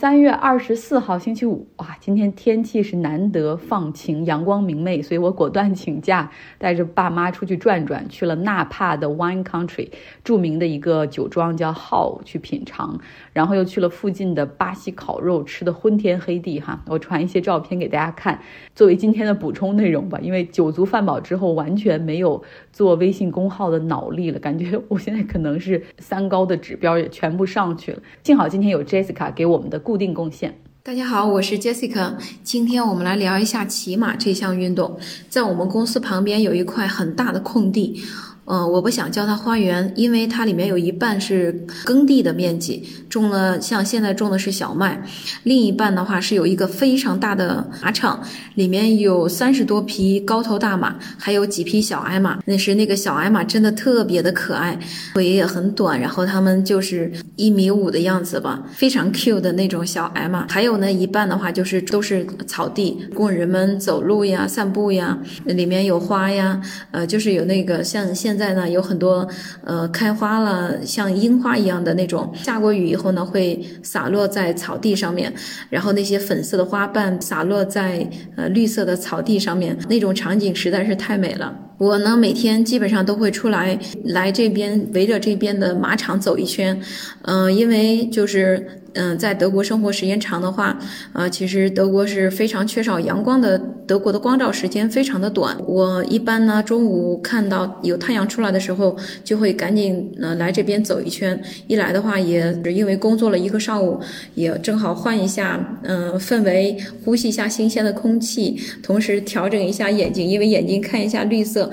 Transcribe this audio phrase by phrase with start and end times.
[0.00, 9.90] 三月二十四号星期五，哇，今天天气是难得放晴，阳光明媚，所以我果断请假，带着爸妈出去转转，去了纳帕的 Wine Country，
[10.24, 12.98] 著名的一个酒庄叫 Hall 去品尝，
[13.34, 16.82] 然后又去了附近的巴西烤肉，吃的昏天黑地哈。
[16.86, 18.40] 我传一些照片给大家看，
[18.74, 20.18] 作为今天的补充内容吧。
[20.22, 22.42] 因为酒足饭饱之后，完全没有
[22.72, 28.00] 做微信公号的脑力了，感觉我现在可能是三高的指标也全部上去了。
[28.24, 29.78] 幸好今天有 Jessica 给我们的。
[29.90, 30.56] 固定贡献。
[30.84, 32.14] 大家好，我是 Jessica。
[32.44, 34.96] 今天我们来聊一下骑马这项运动。
[35.28, 38.00] 在我们公司旁边有一块很大的空地。
[38.52, 41.52] 嗯，我不想叫它花园，因为它里面有一半是
[41.84, 45.00] 耕地的面积，种了像现在种的是小麦，
[45.44, 48.20] 另一半的话是有一个非常大的马场，
[48.56, 52.40] 里面有三十多匹高头大马，还有几匹小矮马。
[52.44, 54.76] 那是那个小矮马真的特别的可爱，
[55.14, 60.48] 腿也很短，然后它们就是一米五的样子吧，非常 Q 的那种小矮马。
[60.48, 68.39] 还有呢，一半的话就是都是草地，供人们走路呀、散步呀，里面有花呀，呃，就是有那个像现。
[68.40, 69.28] 在呢有很多
[69.64, 75.32] 呃开花了像樱花一样的那种，下过雨以后呢会洒落在草地上面，
[75.68, 81.54] 然后那些粉色的花瓣洒落在呃绿色的草地上面，那种场景实在是太美了。
[81.78, 86.78] 我呢每天基本上都会出来来这边围着这边的马场走一圈，
[87.22, 90.78] 嗯，因为就是嗯在德国生活时间长的话，
[91.12, 95.56] 呃其实德国是非常缺少阳光的，德国的光照时间非常的短。
[95.66, 101.40] 我一般呢中午看到有太阳出来的时候，就会赶紧呃来这边走一圈。
[101.66, 104.00] 一来的话也因为工作了一个上午，
[104.34, 111.70] 也正好换一下嗯氛围，呼吸一下新鲜的空气，同时调整一下眼睛，因为眼睛看一下绿色。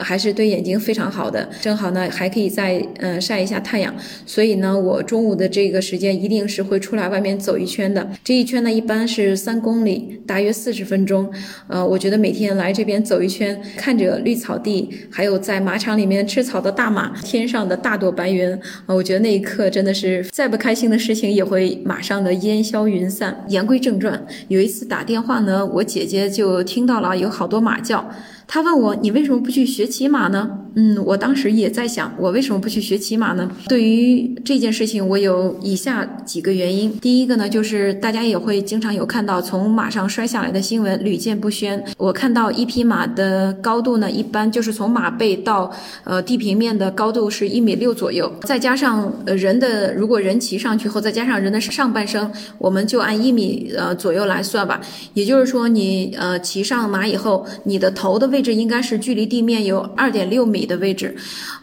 [0.00, 3.94] 还是对眼睛非常好的，正好呢还可以再嗯晒一下太阳，
[4.26, 8.08] 所以呢我中午的这个时间一定是会出来外面走一圈的。
[8.24, 11.30] 这一圈呢一般是三公里，大约四十分钟。
[11.68, 18.52] 呃，我觉得每天来这边走一圈，看着绿草地，还有在马场里面吃草的大马，天上的大朵白云，
[18.86, 23.44] 啊，我觉得那一刻真的是再不开心的事情也会马上的烟消云散。
[23.48, 28.10] 言归正传，有一次打电话呢，我姐姐就听到了有好多马叫。
[28.52, 33.50] 他问我：“你为什么不去学骑马呢？”嗯，我当时也在想，我为什么不去学骑马呢？
[33.68, 36.98] 对于这件事情，我有以下几个原因。
[36.98, 41.82] 第一个呢，就是大家也会经常有看到从马上摔下来的新闻，屡见不鲜。
[41.96, 45.70] 我看到一匹马的高度呢，一般就是从马背到
[46.02, 54.80] 呃地平面的高度是一米六左右，再加上呃人的，如果人骑上去后，再加上人的上半身，我们就按一米呃左右来算吧。
[55.14, 58.40] 也就是说，你呃骑上马以后，你的头的位。
[58.40, 61.14] 置应该是距离地面有二点六米的位置，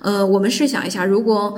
[0.02, 1.58] 呃，我们试想一下，如果。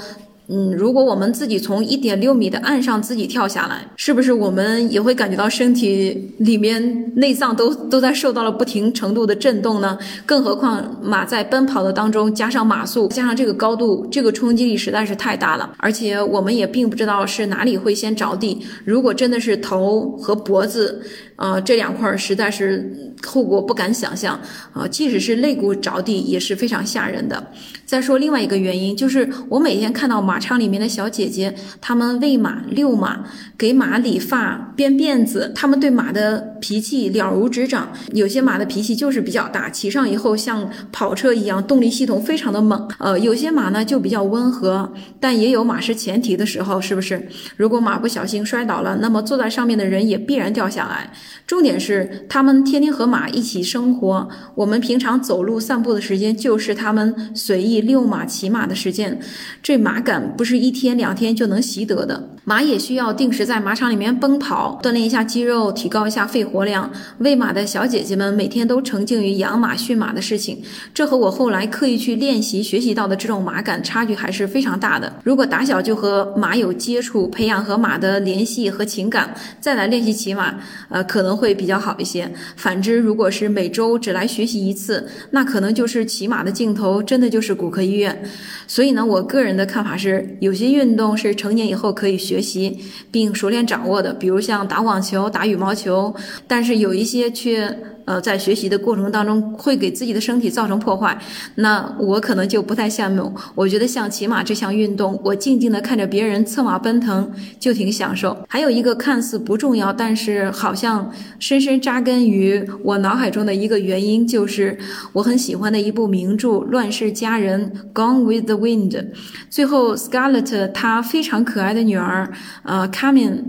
[0.52, 9.96] 嗯，如果我们自己从一点六米的岸上自己跳下来，是不是我们也会感觉到身体里面内脏都都在受到了不停程度的震动呢？
[10.26, 15.70] 更何况马在奔跑的当中，加上马速，加上这个高度，这个冲击力实在是太大了。
[15.78, 18.60] 而且我们也并不知道是哪里会先着地。
[18.84, 21.00] 如果真的是头和脖子，
[21.36, 24.40] 呃，这两块实在是后果不敢想象
[24.74, 24.88] 啊！
[24.88, 27.52] 即使是肋骨着地也是非常吓人的。
[27.85, 30.40] 再说另外一个原因，就是我每天看到马。
[30.40, 33.25] 场里面的小姐姐，她们喂马、遛马，
[33.57, 37.91] 给马理发、编辫子，她们对马的脾气了如指掌。
[38.13, 42.90] 有些马的脾气就是比较大，骑上以后像跑车一样，动力系统非常的猛。
[43.00, 47.28] 呃，有些马呢就比较温和，但也有马失前蹄的时候，是不是？
[47.57, 51.12] 如果马不小心摔倒了，那么坐在上面的人也必然掉下来。
[51.46, 59.20] 重点是，他们天天和马一起生活，我们平常走路散步的时间就是他们随意遛马、骑马的时间，
[59.64, 60.36] 这马感。
[60.38, 66.92] 不是一天两天就能习得的，马也需要定时在马场里面奔跑，锻炼一下肌肉，提高一下肺活量。
[67.20, 70.60] 喂马的小姐姐们每天都沉浸于养马驯马的事情，
[70.92, 75.14] 这和我后来刻意去练习学习到的这种马感差距还是非常大的。
[75.24, 80.56] 如果打小就和马有接触，培养和马的联系和情感，再来练习骑马，
[80.90, 82.28] 呃，可能会比较好一些。
[82.56, 88.24] 反之，如果是每周只来学习一次，那可能就是骑马的尽头，真的就是骨科医院。
[88.66, 90.36] 所以呢，我个人的看法是。
[90.40, 92.80] 有些运动是成年以后可以学学习
[93.12, 96.15] 并熟练掌握的，比如像打网球、打羽毛球，
[96.47, 97.77] 但是有一些却。
[98.10, 101.16] 呃，在学习的过程当中会给自己的身体造成破坏，
[101.54, 103.32] 那我可能就不太羡慕。
[103.54, 108.36] 我觉得像骑马这项运动，我静静的看着别人策马奔腾，就挺享受。
[108.50, 114.76] 还有一个看似不重要，但是好像深深扎根于我脑海中的一个原因，就是
[115.14, 119.06] 我很喜欢的一部名著《乱世佳人》（Gone with the Wind）。
[119.52, 122.32] 最后，Scarlett 她非常可爱的女儿，
[122.64, 123.44] 呃，Carmen。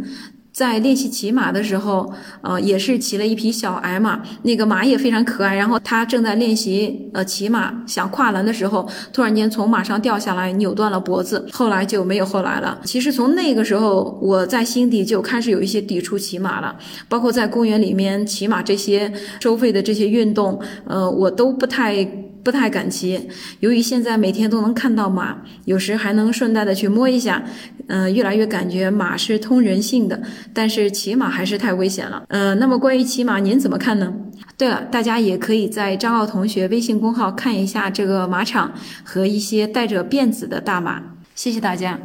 [0.61, 2.13] 在练习骑马的时候，
[2.43, 5.57] 呃，也是骑了一匹小矮马，那个马也非常可爱。
[5.57, 12.79] 然后他正在练习呃骑马，想跨栏的时候，突然间从马上掉下来，扭断了脖子，后来就没有后来了。
[12.85, 16.77] 其实从那个时候，我在心底就开始有一些抵触骑马了，
[17.09, 19.11] 包括在公园里面骑马这些
[19.41, 22.07] 收费的这些运动，呃，我都不太。
[22.43, 23.29] 不太敢骑，
[23.61, 27.43] 由于现在每天都能看到马，有时还能顺带的去摸一下，
[27.89, 30.21] 嗯，越来越感觉马是通人性的，
[30.53, 32.23] 但是骑马还是太危险了。
[32.29, 34.13] 嗯，那么关于骑马，您怎么看呢？
[34.57, 38.73] 对了，大家也可以在张奥同学微信公号看一下这个马场
[39.05, 41.03] 和一些带着辫子的大马。
[41.35, 41.99] 谢谢大家，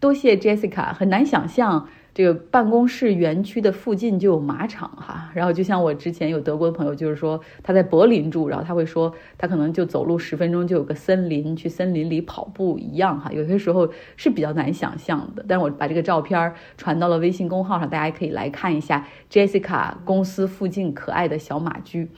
[0.00, 1.88] 多谢 Jessica，很难想象。
[2.14, 15.44] 这个办公室园区的附近就有马场哈，然后就像我之前有德国的朋友，就是说他在柏林住，然后他会说他可能就走路十分钟就有个森林，去森林里跑步一样哈，有些时候是比较难想象的。
[15.48, 22.10] 但是我把这个照片传到了微信公号上，大家可以来看一下 Jessica 公司附近可爱的小马驹。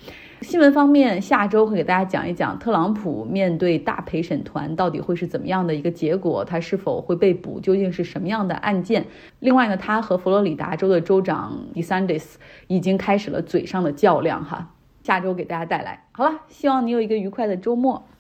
[0.44, 9.06] 新闻方面，下周会给大家讲一讲特朗普面对大陪审团到底会是怎么样的一个结果，他是否会被捕，究竟是什么样的案件。
[9.40, 12.34] 另外呢，他和佛罗里达州的州长 DeSantis
[12.66, 14.70] 已经开始了嘴上的较量哈。
[15.02, 16.04] 下周给大家带来。
[16.12, 18.04] 好了，希望你有一个愉快的周末。